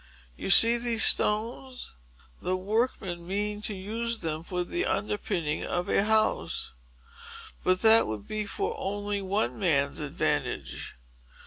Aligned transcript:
You 0.35 0.49
see 0.49 0.79
these 0.79 1.05
stones. 1.05 1.91
The 2.41 2.57
workmen 2.57 3.27
mean 3.27 3.61
to 3.61 3.75
use 3.75 4.21
them 4.21 4.41
for 4.41 4.63
the 4.63 4.83
underpinning 4.83 5.63
of 5.63 5.89
a 5.89 6.03
house; 6.03 6.71
but 7.63 7.83
that 7.83 8.07
would 8.07 8.27
be 8.27 8.47
for 8.47 8.73
only 8.79 9.21
one 9.21 9.59
man's 9.59 9.99
advantage. 9.99 10.95